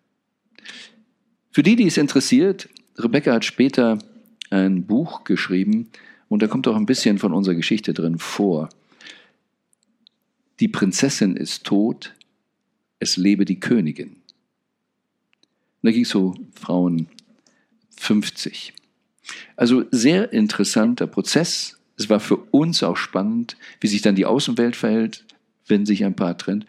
Für 1.50 1.62
die, 1.62 1.76
die 1.76 1.86
es 1.86 1.98
interessiert, 1.98 2.70
Rebecca 2.96 3.34
hat 3.34 3.44
später 3.44 3.98
ein 4.48 4.86
Buch 4.86 5.24
geschrieben 5.24 5.90
und 6.28 6.42
da 6.42 6.46
kommt 6.46 6.66
auch 6.66 6.76
ein 6.76 6.86
bisschen 6.86 7.18
von 7.18 7.34
unserer 7.34 7.56
Geschichte 7.56 7.92
drin 7.92 8.18
vor. 8.18 8.70
Die 10.60 10.68
Prinzessin 10.68 11.36
ist 11.36 11.64
tot, 11.64 12.14
es 13.02 13.16
lebe 13.16 13.44
die 13.44 13.60
Königin. 13.60 14.10
Und 14.10 14.16
da 15.82 15.90
ging 15.90 16.04
es 16.04 16.10
so 16.10 16.34
Frauen 16.54 17.08
50. 17.96 18.72
Also 19.56 19.84
sehr 19.90 20.32
interessanter 20.32 21.06
Prozess. 21.06 21.78
Es 21.96 22.08
war 22.08 22.20
für 22.20 22.36
uns 22.36 22.82
auch 22.82 22.96
spannend, 22.96 23.56
wie 23.80 23.88
sich 23.88 24.02
dann 24.02 24.14
die 24.14 24.26
Außenwelt 24.26 24.76
verhält, 24.76 25.24
wenn 25.66 25.84
sich 25.84 26.04
ein 26.04 26.14
Paar 26.14 26.38
trennt. 26.38 26.66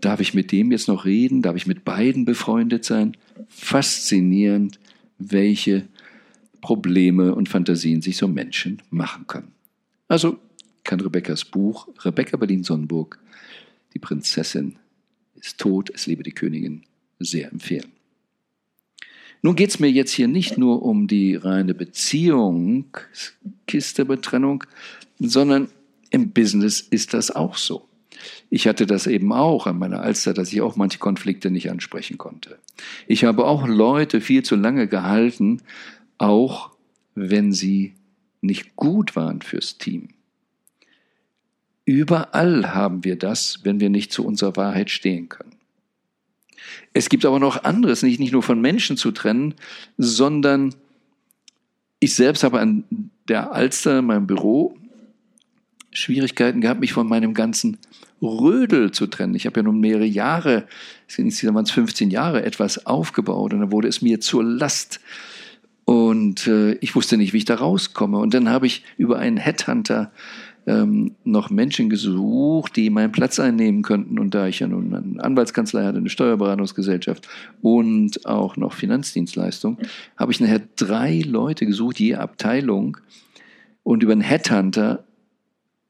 Darf 0.00 0.20
ich 0.20 0.34
mit 0.34 0.52
dem 0.52 0.72
jetzt 0.72 0.88
noch 0.88 1.04
reden? 1.04 1.42
Darf 1.42 1.56
ich 1.56 1.66
mit 1.66 1.84
beiden 1.84 2.24
befreundet 2.24 2.84
sein? 2.84 3.16
Faszinierend, 3.48 4.78
welche 5.18 5.86
Probleme 6.60 7.34
und 7.34 7.48
Fantasien 7.48 8.02
sich 8.02 8.16
so 8.16 8.26
Menschen 8.26 8.82
machen 8.90 9.26
können. 9.26 9.52
Also 10.08 10.38
kann 10.84 11.00
Rebekkas 11.00 11.44
Buch 11.44 11.88
Rebecca 12.04 12.36
Berlin-Sonnenburg, 12.36 13.18
die 13.94 13.98
Prinzessin 13.98 14.76
ist 15.46 15.58
tot, 15.58 15.90
es 15.94 16.06
lebe 16.06 16.22
die 16.22 16.32
Königin, 16.32 16.82
sehr 17.18 17.50
empfehlen. 17.50 17.92
Nun 19.42 19.54
geht 19.54 19.70
es 19.70 19.78
mir 19.78 19.90
jetzt 19.90 20.12
hier 20.12 20.28
nicht 20.28 20.58
nur 20.58 20.82
um 20.82 21.06
die 21.06 21.36
reine 21.36 21.74
Beziehung, 21.74 22.86
Kiste 23.66 24.04
Betrennung, 24.04 24.64
sondern 25.18 25.68
im 26.10 26.30
Business 26.30 26.80
ist 26.80 27.14
das 27.14 27.30
auch 27.30 27.56
so. 27.56 27.88
Ich 28.50 28.66
hatte 28.66 28.86
das 28.86 29.06
eben 29.06 29.32
auch 29.32 29.66
an 29.66 29.78
meiner 29.78 30.00
Alster, 30.00 30.34
dass 30.34 30.52
ich 30.52 30.62
auch 30.62 30.76
manche 30.76 30.98
Konflikte 30.98 31.50
nicht 31.50 31.70
ansprechen 31.70 32.18
konnte. 32.18 32.58
Ich 33.06 33.24
habe 33.24 33.44
auch 33.44 33.66
Leute 33.66 34.20
viel 34.20 34.42
zu 34.42 34.56
lange 34.56 34.88
gehalten, 34.88 35.60
auch 36.18 36.70
wenn 37.14 37.52
sie 37.52 37.94
nicht 38.40 38.74
gut 38.74 39.14
waren 39.16 39.42
fürs 39.42 39.78
Team. 39.78 40.08
Überall 41.86 42.74
haben 42.74 43.04
wir 43.04 43.16
das, 43.16 43.60
wenn 43.62 43.80
wir 43.80 43.88
nicht 43.88 44.12
zu 44.12 44.26
unserer 44.26 44.56
Wahrheit 44.56 44.90
stehen 44.90 45.28
können. 45.28 45.54
Es 46.92 47.08
gibt 47.08 47.24
aber 47.24 47.38
noch 47.38 47.62
anderes, 47.62 48.02
nicht, 48.02 48.18
nicht 48.18 48.32
nur 48.32 48.42
von 48.42 48.60
Menschen 48.60 48.96
zu 48.96 49.12
trennen, 49.12 49.54
sondern 49.96 50.74
ich 52.00 52.14
selbst 52.14 52.42
habe 52.42 52.60
an 52.60 52.84
der 53.28 53.52
Alster, 53.52 54.02
meinem 54.02 54.26
Büro, 54.26 54.76
Schwierigkeiten 55.92 56.60
gehabt, 56.60 56.80
mich 56.80 56.92
von 56.92 57.08
meinem 57.08 57.34
ganzen 57.34 57.78
Rödel 58.20 58.90
zu 58.90 59.06
trennen. 59.06 59.36
Ich 59.36 59.46
habe 59.46 59.60
ja 59.60 59.62
nun 59.62 59.78
mehrere 59.78 60.04
Jahre, 60.04 60.66
insgesamt 61.16 61.54
waren 61.54 61.64
es 61.64 61.70
15 61.70 62.10
Jahre, 62.10 62.44
etwas 62.44 62.84
aufgebaut 62.84 63.54
und 63.54 63.60
dann 63.60 63.72
wurde 63.72 63.88
es 63.88 64.02
mir 64.02 64.20
zur 64.20 64.42
Last. 64.42 65.00
Und 65.84 66.48
äh, 66.48 66.72
ich 66.80 66.96
wusste 66.96 67.16
nicht, 67.16 67.32
wie 67.32 67.38
ich 67.38 67.44
da 67.44 67.54
rauskomme. 67.54 68.18
Und 68.18 68.34
dann 68.34 68.48
habe 68.48 68.66
ich 68.66 68.82
über 68.96 69.20
einen 69.20 69.36
Headhunter 69.36 70.10
ähm, 70.66 71.14
noch 71.24 71.50
Menschen 71.50 71.88
gesucht, 71.88 72.76
die 72.76 72.90
meinen 72.90 73.12
Platz 73.12 73.38
einnehmen 73.38 73.82
könnten. 73.82 74.18
Und 74.18 74.34
da 74.34 74.48
ich 74.48 74.60
ja 74.60 74.66
nun 74.66 74.92
eine 74.92 75.24
Anwaltskanzlei 75.24 75.84
hatte, 75.84 75.98
eine 75.98 76.10
Steuerberatungsgesellschaft 76.10 77.28
und 77.62 78.26
auch 78.26 78.56
noch 78.56 78.72
Finanzdienstleistung, 78.72 79.78
habe 80.16 80.32
ich 80.32 80.40
nachher 80.40 80.62
drei 80.76 81.20
Leute 81.20 81.66
gesucht, 81.66 82.00
je 82.00 82.16
Abteilung. 82.16 82.96
Und 83.84 84.02
über 84.02 84.12
einen 84.12 84.20
Headhunter 84.20 85.04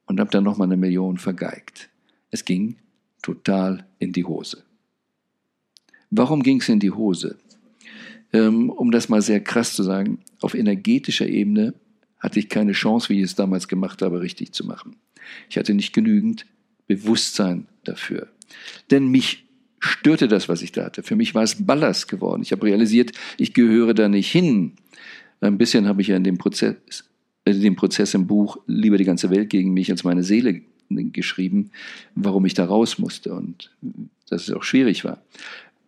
und 0.05 0.21
habe 0.21 0.31
dann 0.31 0.45
nochmal 0.45 0.69
eine 0.69 0.77
Million 0.77 1.17
vergeigt. 1.17 1.89
Es 2.31 2.45
ging 2.45 2.77
total 3.23 3.87
in 3.99 4.13
die 4.13 4.25
Hose. 4.25 4.63
Warum 6.11 6.43
ging 6.43 6.61
es 6.61 6.69
in 6.69 6.79
die 6.79 6.91
Hose? 6.91 7.39
Ähm, 8.33 8.69
um 8.69 8.91
das 8.91 9.09
mal 9.09 9.23
sehr 9.23 9.41
krass 9.41 9.75
zu 9.75 9.83
sagen, 9.83 10.19
auf 10.43 10.55
energetischer 10.55 11.27
Ebene 11.27 11.73
hatte 12.27 12.41
ich 12.41 12.49
keine 12.49 12.73
Chance, 12.73 13.09
wie 13.09 13.19
ich 13.19 13.25
es 13.25 13.35
damals 13.37 13.69
gemacht 13.69 14.03
habe, 14.03 14.21
richtig 14.21 14.53
zu 14.53 14.67
machen. 14.67 14.97
Ich 15.49 15.57
hatte 15.57 15.73
nicht 15.75 15.93
genügend 15.93 16.45
Bewusstsein 16.89 17.69
dafür. 17.85 18.27
Denn 18.91 19.09
mich 19.09 19.45
störte 19.79 20.27
das, 20.27 20.49
was 20.49 20.61
ich 20.61 20.73
da 20.73 20.85
hatte. 20.85 21.05
Für 21.05 21.15
mich 21.15 21.37
war 21.37 21.45
es 21.45 21.65
Ballast 21.65 22.09
geworden. 22.09 22.43
Ich 22.43 22.51
habe 22.51 22.67
realisiert, 22.67 23.13
ich 23.39 23.55
gehöre 23.55 23.95
da 23.95 24.09
nicht 24.09 24.31
hin. 24.31 24.73
Ein 25.41 25.57
bisschen 25.57 25.87
habe 25.87 26.03
ich 26.03 26.09
ja 26.09 26.17
in 26.17 26.25
dem 26.25 26.37
Prozess, 26.37 26.75
in 27.45 27.61
dem 27.61 27.77
Prozess 27.77 28.13
im 28.15 28.27
Buch 28.27 28.59
Lieber 28.67 28.99
die 28.99 29.05
ganze 29.05 29.31
Welt 29.31 29.49
gegen 29.49 29.73
mich 29.73 29.89
als 29.93 30.03
meine 30.03 30.25
Seele 30.25 30.63
geschrieben, 30.89 31.71
warum 32.17 32.45
ich 32.45 32.55
da 32.55 32.65
raus 32.65 32.99
musste 32.99 33.35
und 33.35 33.71
dass 34.29 34.49
es 34.49 34.55
auch 34.55 34.65
schwierig 34.65 35.05
war. 35.05 35.23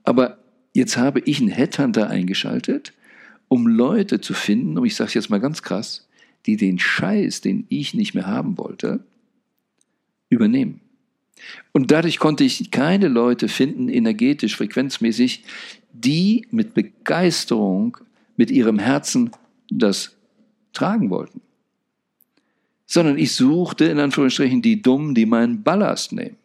Aber 0.04 0.38
jetzt 0.72 0.96
habe 0.96 1.18
ich 1.24 1.40
einen 1.40 1.50
Headhunter 1.50 2.08
eingeschaltet, 2.08 2.92
um 3.48 3.66
Leute 3.66 4.20
zu 4.20 4.34
finden, 4.34 4.78
und 4.78 4.86
ich 4.86 4.94
sage 4.94 5.08
es 5.08 5.14
jetzt 5.14 5.30
mal 5.30 5.40
ganz 5.40 5.62
krass, 5.62 6.07
die 6.48 6.56
den 6.56 6.78
Scheiß, 6.78 7.42
den 7.42 7.66
ich 7.68 7.92
nicht 7.92 8.14
mehr 8.14 8.26
haben 8.26 8.56
wollte, 8.56 9.04
übernehmen. 10.30 10.80
Und 11.72 11.90
dadurch 11.90 12.18
konnte 12.18 12.42
ich 12.42 12.70
keine 12.70 13.08
Leute 13.08 13.48
finden, 13.48 13.90
energetisch, 13.90 14.56
frequenzmäßig, 14.56 15.44
die 15.92 16.46
mit 16.50 16.72
Begeisterung, 16.72 17.98
mit 18.38 18.50
ihrem 18.50 18.78
Herzen 18.78 19.30
das 19.70 20.16
tragen 20.72 21.10
wollten. 21.10 21.42
Sondern 22.86 23.18
ich 23.18 23.32
suchte 23.32 23.84
in 23.84 23.98
Anführungsstrichen 23.98 24.62
die 24.62 24.80
Dummen, 24.80 25.14
die 25.14 25.26
meinen 25.26 25.62
Ballast 25.62 26.12
nehmen. 26.12 26.38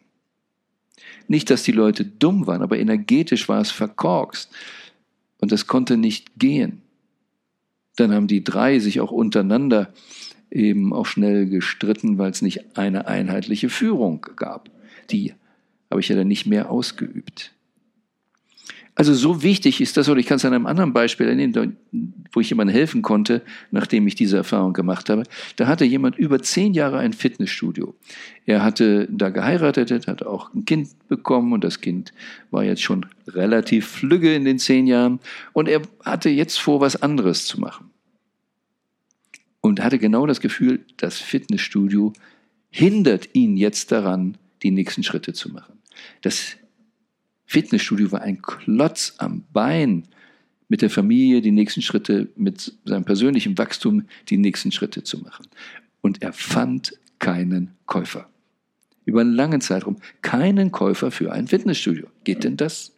Nicht, 1.28 1.48
dass 1.48 1.62
die 1.62 1.72
Leute 1.72 2.04
dumm 2.04 2.46
waren, 2.46 2.60
aber 2.60 2.78
energetisch 2.78 3.48
war 3.48 3.62
es 3.62 3.70
verkorkst. 3.70 4.50
Und 5.38 5.50
das 5.50 5.66
konnte 5.66 5.96
nicht 5.96 6.38
gehen. 6.38 6.83
Dann 7.96 8.12
haben 8.12 8.26
die 8.26 8.44
drei 8.44 8.78
sich 8.78 9.00
auch 9.00 9.10
untereinander 9.10 9.92
eben 10.50 10.92
auch 10.92 11.06
schnell 11.06 11.46
gestritten, 11.48 12.18
weil 12.18 12.30
es 12.30 12.42
nicht 12.42 12.76
eine 12.76 13.06
einheitliche 13.06 13.68
Führung 13.68 14.26
gab. 14.36 14.70
Die 15.10 15.34
habe 15.90 16.00
ich 16.00 16.08
ja 16.08 16.16
dann 16.16 16.28
nicht 16.28 16.46
mehr 16.46 16.70
ausgeübt. 16.70 17.52
Also 18.96 19.12
so 19.12 19.42
wichtig 19.42 19.80
ist 19.80 19.96
das, 19.96 20.08
oder 20.08 20.20
ich 20.20 20.26
kann 20.26 20.36
es 20.36 20.44
an 20.44 20.54
einem 20.54 20.66
anderen 20.66 20.92
Beispiel 20.92 21.26
erinnern, 21.26 21.76
wo 22.32 22.40
ich 22.40 22.50
jemandem 22.50 22.76
helfen 22.76 23.02
konnte, 23.02 23.42
nachdem 23.72 24.06
ich 24.06 24.14
diese 24.14 24.36
Erfahrung 24.36 24.72
gemacht 24.72 25.10
habe. 25.10 25.24
Da 25.56 25.66
hatte 25.66 25.84
jemand 25.84 26.16
über 26.16 26.40
zehn 26.40 26.74
Jahre 26.74 26.98
ein 26.98 27.12
Fitnessstudio. 27.12 27.96
Er 28.46 28.62
hatte 28.62 29.08
da 29.10 29.30
geheiratet, 29.30 30.06
hat 30.06 30.22
auch 30.22 30.54
ein 30.54 30.64
Kind 30.64 30.90
bekommen 31.08 31.52
und 31.52 31.64
das 31.64 31.80
Kind 31.80 32.12
war 32.52 32.62
jetzt 32.62 32.82
schon 32.82 33.06
relativ 33.26 33.88
flügge 33.88 34.32
in 34.32 34.44
den 34.44 34.60
zehn 34.60 34.86
Jahren 34.86 35.18
und 35.52 35.68
er 35.68 35.82
hatte 36.04 36.30
jetzt 36.30 36.60
vor, 36.60 36.80
was 36.80 37.00
anderes 37.02 37.46
zu 37.46 37.60
machen. 37.60 37.90
Und 39.60 39.82
hatte 39.82 39.98
genau 39.98 40.26
das 40.26 40.40
Gefühl, 40.40 40.84
das 40.98 41.18
Fitnessstudio 41.18 42.12
hindert 42.70 43.30
ihn 43.32 43.56
jetzt 43.56 43.90
daran, 43.90 44.36
die 44.62 44.70
nächsten 44.70 45.02
Schritte 45.02 45.32
zu 45.32 45.50
machen. 45.50 45.78
Das 46.20 46.56
Fitnessstudio 47.54 48.10
war 48.10 48.22
ein 48.22 48.42
Klotz 48.42 49.14
am 49.18 49.44
Bein, 49.52 50.02
mit 50.68 50.82
der 50.82 50.90
Familie 50.90 51.40
die 51.40 51.52
nächsten 51.52 51.82
Schritte, 51.82 52.28
mit 52.34 52.72
seinem 52.84 53.04
persönlichen 53.04 53.56
Wachstum 53.56 54.06
die 54.28 54.38
nächsten 54.38 54.72
Schritte 54.72 55.04
zu 55.04 55.18
machen. 55.18 55.46
Und 56.00 56.20
er 56.20 56.32
fand 56.32 56.98
keinen 57.20 57.70
Käufer. 57.86 58.28
Über 59.04 59.20
einen 59.20 59.34
langen 59.34 59.60
Zeitraum 59.60 59.98
keinen 60.20 60.72
Käufer 60.72 61.12
für 61.12 61.30
ein 61.30 61.46
Fitnessstudio. 61.46 62.08
Geht 62.24 62.42
denn 62.42 62.56
das? 62.56 62.90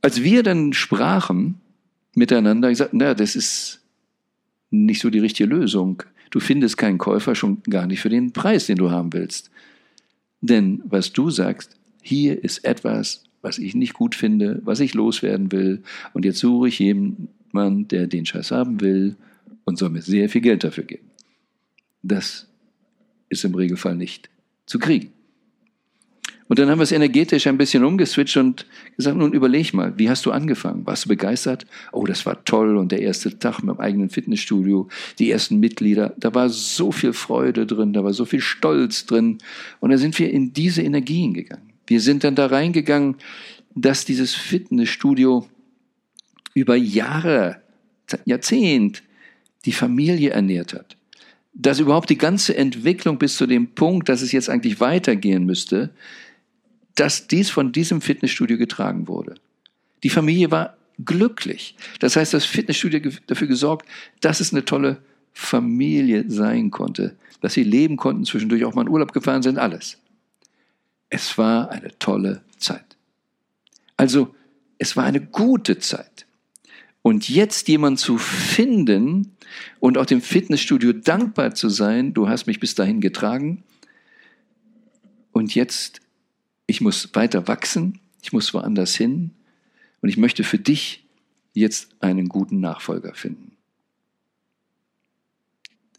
Als 0.00 0.22
wir 0.22 0.44
dann 0.44 0.72
sprachen 0.72 1.60
miteinander, 2.14 2.70
ich 2.70 2.78
sagte, 2.78 2.96
na, 2.96 3.14
das 3.14 3.34
ist 3.34 3.80
nicht 4.70 5.00
so 5.00 5.10
die 5.10 5.18
richtige 5.18 5.48
Lösung. 5.48 6.04
Du 6.30 6.38
findest 6.38 6.76
keinen 6.76 6.98
Käufer 6.98 7.34
schon 7.34 7.60
gar 7.64 7.88
nicht 7.88 8.00
für 8.00 8.08
den 8.08 8.32
Preis, 8.32 8.66
den 8.66 8.76
du 8.76 8.92
haben 8.92 9.12
willst. 9.12 9.50
Denn 10.40 10.80
was 10.84 11.12
du 11.12 11.30
sagst, 11.30 11.76
hier 12.04 12.44
ist 12.44 12.64
etwas, 12.64 13.24
was 13.40 13.58
ich 13.58 13.74
nicht 13.74 13.94
gut 13.94 14.14
finde, 14.14 14.60
was 14.64 14.80
ich 14.80 14.94
loswerden 14.94 15.52
will. 15.52 15.82
Und 16.12 16.24
jetzt 16.24 16.38
suche 16.38 16.68
ich 16.68 16.78
jemanden, 16.78 17.88
der 17.88 18.06
den 18.06 18.26
Scheiß 18.26 18.50
haben 18.50 18.80
will 18.80 19.16
und 19.64 19.78
soll 19.78 19.88
mir 19.88 20.02
sehr 20.02 20.28
viel 20.28 20.42
Geld 20.42 20.64
dafür 20.64 20.84
geben. 20.84 21.10
Das 22.02 22.46
ist 23.30 23.44
im 23.44 23.54
Regelfall 23.54 23.96
nicht 23.96 24.28
zu 24.66 24.78
kriegen. 24.78 25.12
Und 26.46 26.58
dann 26.58 26.68
haben 26.68 26.78
wir 26.78 26.82
es 26.82 26.92
energetisch 26.92 27.46
ein 27.46 27.56
bisschen 27.56 27.84
umgeswitcht 27.84 28.36
und 28.36 28.66
gesagt, 28.96 29.16
nun 29.16 29.32
überleg 29.32 29.72
mal, 29.72 29.94
wie 29.96 30.10
hast 30.10 30.26
du 30.26 30.30
angefangen? 30.30 30.86
Warst 30.86 31.06
du 31.06 31.08
begeistert? 31.08 31.64
Oh, 31.90 32.04
das 32.04 32.26
war 32.26 32.44
toll 32.44 32.76
und 32.76 32.92
der 32.92 33.00
erste 33.00 33.38
Tag 33.38 33.62
mit 33.62 33.76
dem 33.76 33.80
eigenen 33.80 34.10
Fitnessstudio, 34.10 34.88
die 35.18 35.30
ersten 35.30 35.58
Mitglieder, 35.58 36.14
da 36.18 36.34
war 36.34 36.50
so 36.50 36.92
viel 36.92 37.14
Freude 37.14 37.64
drin, 37.64 37.94
da 37.94 38.04
war 38.04 38.12
so 38.12 38.26
viel 38.26 38.42
Stolz 38.42 39.06
drin 39.06 39.38
und 39.80 39.90
da 39.90 39.96
sind 39.96 40.18
wir 40.18 40.30
in 40.30 40.52
diese 40.52 40.82
Energien 40.82 41.32
gegangen. 41.32 41.73
Wir 41.86 42.00
sind 42.00 42.24
dann 42.24 42.34
da 42.34 42.46
reingegangen, 42.46 43.16
dass 43.74 44.04
dieses 44.04 44.34
Fitnessstudio 44.34 45.48
über 46.54 46.76
Jahre, 46.76 47.60
Jahrzehnt 48.24 49.02
die 49.64 49.72
Familie 49.72 50.30
ernährt 50.30 50.74
hat. 50.74 50.96
Dass 51.52 51.80
überhaupt 51.80 52.10
die 52.10 52.18
ganze 52.18 52.56
Entwicklung 52.56 53.18
bis 53.18 53.36
zu 53.36 53.46
dem 53.46 53.68
Punkt, 53.74 54.08
dass 54.08 54.22
es 54.22 54.32
jetzt 54.32 54.50
eigentlich 54.50 54.80
weitergehen 54.80 55.44
müsste, 55.44 55.90
dass 56.94 57.26
dies 57.26 57.50
von 57.50 57.72
diesem 57.72 58.00
Fitnessstudio 58.00 58.56
getragen 58.56 59.08
wurde. 59.08 59.34
Die 60.02 60.10
Familie 60.10 60.50
war 60.50 60.76
glücklich. 61.04 61.74
Das 61.98 62.16
heißt, 62.16 62.34
das 62.34 62.44
Fitnessstudio 62.44 63.10
dafür 63.26 63.48
gesorgt, 63.48 63.88
dass 64.20 64.40
es 64.40 64.52
eine 64.52 64.64
tolle 64.64 64.98
Familie 65.32 66.24
sein 66.28 66.70
konnte, 66.70 67.16
dass 67.40 67.54
sie 67.54 67.64
leben 67.64 67.96
konnten, 67.96 68.24
zwischendurch 68.24 68.64
auch 68.64 68.74
mal 68.74 68.82
in 68.82 68.88
Urlaub 68.88 69.12
gefahren 69.12 69.42
sind, 69.42 69.58
alles. 69.58 69.98
Es 71.10 71.38
war 71.38 71.70
eine 71.70 71.96
tolle 71.98 72.42
Zeit. 72.58 72.96
Also, 73.96 74.34
es 74.78 74.96
war 74.96 75.04
eine 75.04 75.20
gute 75.20 75.78
Zeit. 75.78 76.26
Und 77.02 77.28
jetzt 77.28 77.68
jemand 77.68 77.98
zu 77.98 78.16
finden 78.16 79.36
und 79.78 79.98
auch 79.98 80.06
dem 80.06 80.22
Fitnessstudio 80.22 80.92
dankbar 80.94 81.54
zu 81.54 81.68
sein, 81.68 82.14
du 82.14 82.28
hast 82.28 82.46
mich 82.46 82.60
bis 82.60 82.74
dahin 82.74 83.00
getragen 83.00 83.62
und 85.32 85.54
jetzt, 85.54 86.00
ich 86.66 86.80
muss 86.80 87.14
weiter 87.14 87.46
wachsen, 87.46 88.00
ich 88.22 88.32
muss 88.32 88.54
woanders 88.54 88.94
hin 88.94 89.32
und 90.00 90.08
ich 90.08 90.16
möchte 90.16 90.44
für 90.44 90.58
dich 90.58 91.04
jetzt 91.52 91.94
einen 92.00 92.28
guten 92.28 92.60
Nachfolger 92.60 93.14
finden. 93.14 93.56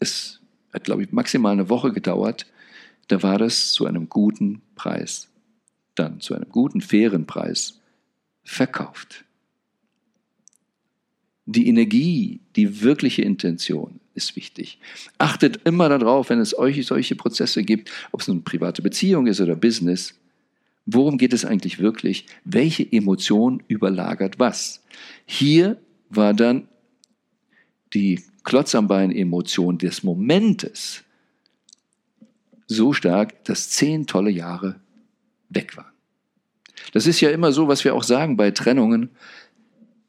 Es 0.00 0.40
hat, 0.72 0.84
glaube 0.84 1.04
ich, 1.04 1.12
maximal 1.12 1.52
eine 1.52 1.68
Woche 1.68 1.92
gedauert, 1.92 2.46
da 3.08 3.22
war 3.22 3.38
das 3.38 3.72
zu 3.72 3.86
einem 3.86 4.08
guten 4.08 4.62
Preis, 4.74 5.28
dann 5.94 6.20
zu 6.20 6.34
einem 6.34 6.48
guten, 6.50 6.80
fairen 6.80 7.26
Preis 7.26 7.80
verkauft. 8.44 9.24
Die 11.46 11.68
Energie, 11.68 12.40
die 12.56 12.82
wirkliche 12.82 13.22
Intention 13.22 14.00
ist 14.14 14.34
wichtig. 14.34 14.78
Achtet 15.18 15.60
immer 15.64 15.88
darauf, 15.88 16.30
wenn 16.30 16.40
es 16.40 16.58
euch 16.58 16.84
solche 16.84 17.14
Prozesse 17.14 17.62
gibt, 17.62 17.90
ob 18.10 18.20
es 18.20 18.28
eine 18.28 18.40
private 18.40 18.82
Beziehung 18.82 19.28
ist 19.28 19.40
oder 19.40 19.54
Business, 19.54 20.14
worum 20.86 21.18
geht 21.18 21.32
es 21.32 21.44
eigentlich 21.44 21.78
wirklich? 21.78 22.26
Welche 22.44 22.90
Emotion 22.90 23.62
überlagert 23.68 24.38
was? 24.40 24.82
Hier 25.24 25.80
war 26.08 26.34
dann 26.34 26.66
die 27.94 28.22
Klotz 28.42 28.74
am 28.74 28.88
Bein 28.88 29.12
Emotion 29.12 29.78
des 29.78 30.02
Momentes 30.02 31.04
so 32.66 32.92
stark, 32.92 33.44
dass 33.44 33.70
zehn 33.70 34.06
tolle 34.06 34.30
Jahre 34.30 34.80
weg 35.48 35.76
waren. 35.76 35.92
Das 36.92 37.06
ist 37.06 37.20
ja 37.20 37.30
immer 37.30 37.52
so, 37.52 37.68
was 37.68 37.84
wir 37.84 37.94
auch 37.94 38.02
sagen 38.02 38.36
bei 38.36 38.50
Trennungen. 38.50 39.10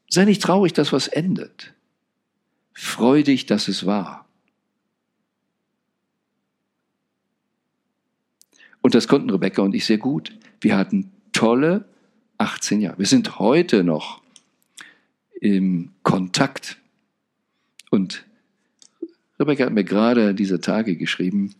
Sei 0.08 0.24
nicht 0.24 0.42
traurig, 0.42 0.72
dass 0.72 0.92
was 0.92 1.08
endet. 1.08 1.74
Freu 2.72 3.22
dich, 3.22 3.46
dass 3.46 3.68
es 3.68 3.86
war. 3.86 4.26
Und 8.80 8.94
das 8.94 9.08
konnten 9.08 9.30
Rebecca 9.30 9.62
und 9.62 9.74
ich 9.74 9.84
sehr 9.84 9.98
gut. 9.98 10.36
Wir 10.60 10.76
hatten 10.76 11.12
tolle 11.32 11.84
18 12.38 12.80
Jahre. 12.80 12.98
Wir 12.98 13.06
sind 13.06 13.38
heute 13.38 13.84
noch 13.84 14.22
im 15.40 15.90
Kontakt. 16.02 16.78
Und 17.90 18.24
Rebecca 19.38 19.66
hat 19.66 19.72
mir 19.72 19.84
gerade 19.84 20.34
diese 20.34 20.60
Tage 20.60 20.96
geschrieben, 20.96 21.54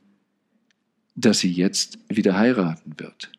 dass 1.20 1.40
sie 1.40 1.50
jetzt 1.50 1.98
wieder 2.08 2.38
heiraten 2.38 2.94
wird. 2.96 3.30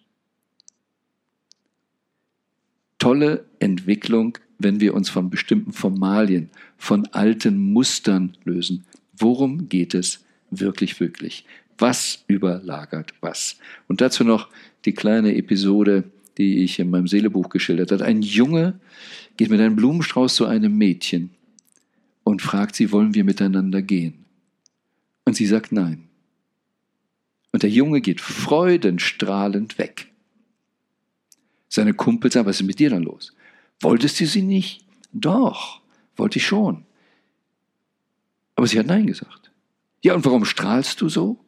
Tolle 2.98 3.46
Entwicklung, 3.60 4.38
wenn 4.58 4.82
wir 4.82 4.94
uns 4.94 5.10
von 5.10 5.30
bestimmten 5.30 5.72
Formalien, 5.72 6.50
von 6.78 7.08
alten 7.14 7.58
Mustern 7.58 8.36
lösen. 8.44 8.86
Worum 9.18 9.70
geht 9.70 9.94
es 9.94 10.26
wirklich, 10.52 11.00
wirklich? 11.00 11.46
Was 11.78 12.26
überlagert 12.28 13.14
was? 13.22 13.58
Und 13.88 14.02
dazu 14.02 14.26
noch 14.26 14.50
die 14.84 14.94
kleine 14.94 15.36
Episode, 15.36 16.04
die 16.38 16.64
ich 16.64 16.80
in 16.80 16.90
meinem 16.90 17.08
Seelebuch 17.08 17.48
geschildert 17.48 17.94
habe. 17.94 18.04
Ein 18.04 18.22
Junge 18.22 18.78
geht 19.38 19.50
mit 19.50 19.62
einem 19.62 19.78
Blumenstrauß 19.78 20.36
zu 20.36 20.46
einem 20.46 20.78
Mädchen 20.78 21.30
und 22.26 22.42
fragt 22.42 22.76
sie, 22.76 22.92
wollen 22.92 23.14
wir 23.14 23.24
miteinander 23.24 23.82
gehen? 23.82 24.26
Und 25.24 25.36
sie 25.36 25.46
sagt 25.46 25.72
nein. 25.72 26.09
Und 27.60 27.64
der 27.64 27.72
Junge 27.72 28.00
geht 28.00 28.22
freudenstrahlend 28.22 29.78
weg. 29.78 30.14
Seine 31.68 31.94
Kumpels 31.94 32.34
sagen, 32.34 32.48
was 32.48 32.62
ist 32.62 32.66
mit 32.66 32.80
dir 32.80 32.90
dann 32.90 33.04
los? 33.04 33.36
Wolltest 33.82 34.18
du 34.22 34.26
sie 34.26 34.44
nicht? 34.44 34.86
Doch, 35.12 35.82
wollte 36.16 36.40
ich 36.40 36.48
schon. 36.48 36.86
Aber 38.56 38.66
sie 38.66 38.80
hat 38.80 38.86
Nein 38.86 39.08
gesagt. 39.08 39.52
Ja, 40.02 40.16
und 40.16 40.24
warum 40.24 40.46
strahlst 40.46 41.02
du 41.02 41.10
so? 41.10 41.44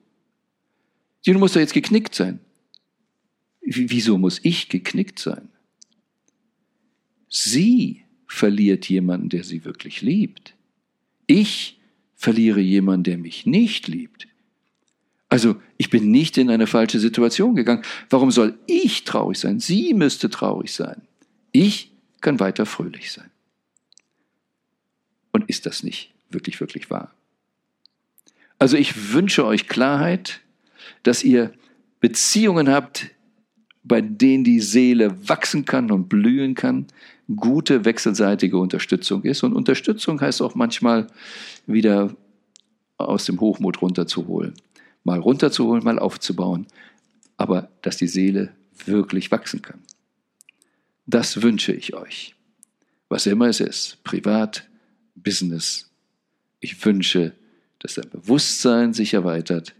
Du 1.25 1.39
musst 1.39 1.55
doch 1.55 1.61
jetzt 1.61 1.73
geknickt 1.73 2.13
sein. 2.13 2.41
Wieso 3.61 4.17
muss 4.17 4.41
ich 4.43 4.67
geknickt 4.67 5.17
sein? 5.17 5.47
Sie 7.29 8.03
verliert 8.27 8.89
jemanden, 8.89 9.29
der 9.29 9.45
sie 9.45 9.63
wirklich 9.63 10.01
liebt. 10.01 10.57
Ich 11.25 11.79
verliere 12.15 12.59
jemanden, 12.59 13.05
der 13.05 13.17
mich 13.17 13.45
nicht 13.45 13.87
liebt. 13.87 14.27
Also 15.31 15.55
ich 15.77 15.89
bin 15.89 16.11
nicht 16.11 16.37
in 16.37 16.49
eine 16.49 16.67
falsche 16.67 16.99
Situation 16.99 17.55
gegangen. 17.55 17.83
Warum 18.09 18.31
soll 18.31 18.59
ich 18.67 19.05
traurig 19.05 19.39
sein? 19.39 19.61
Sie 19.61 19.93
müsste 19.93 20.29
traurig 20.29 20.73
sein. 20.73 21.03
Ich 21.53 21.93
kann 22.19 22.41
weiter 22.41 22.65
fröhlich 22.65 23.13
sein. 23.13 23.31
Und 25.31 25.49
ist 25.49 25.65
das 25.65 25.83
nicht 25.83 26.11
wirklich, 26.29 26.59
wirklich 26.59 26.89
wahr? 26.89 27.13
Also 28.59 28.75
ich 28.75 29.13
wünsche 29.13 29.45
euch 29.45 29.69
Klarheit, 29.69 30.41
dass 31.03 31.23
ihr 31.23 31.53
Beziehungen 32.01 32.67
habt, 32.67 33.07
bei 33.83 34.01
denen 34.01 34.43
die 34.43 34.59
Seele 34.59 35.29
wachsen 35.29 35.63
kann 35.63 35.91
und 35.91 36.09
blühen 36.09 36.55
kann, 36.55 36.87
gute 37.33 37.85
wechselseitige 37.85 38.57
Unterstützung 38.57 39.23
ist. 39.23 39.43
Und 39.43 39.53
Unterstützung 39.53 40.19
heißt 40.19 40.41
auch 40.41 40.55
manchmal 40.55 41.07
wieder 41.67 42.13
aus 42.97 43.23
dem 43.23 43.39
Hochmut 43.39 43.81
runterzuholen. 43.81 44.55
Mal 45.03 45.19
runterzuholen, 45.19 45.83
mal 45.83 45.99
aufzubauen. 45.99 46.67
Aber 47.37 47.69
dass 47.81 47.97
die 47.97 48.07
Seele 48.07 48.53
wirklich 48.85 49.31
wachsen 49.31 49.61
kann. 49.61 49.81
Das 51.05 51.41
wünsche 51.41 51.73
ich 51.73 51.93
euch. 51.93 52.35
Was 53.09 53.25
immer 53.25 53.47
es 53.47 53.59
ist, 53.59 54.03
privat, 54.03 54.69
Business. 55.15 55.89
Ich 56.59 56.83
wünsche, 56.85 57.33
dass 57.79 57.95
dein 57.95 58.09
Bewusstsein 58.09 58.93
sich 58.93 59.13
erweitert 59.13 59.75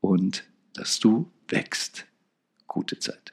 und 0.00 0.44
dass 0.74 1.00
du 1.00 1.30
wächst. 1.48 2.06
Gute 2.66 2.98
Zeit. 2.98 3.31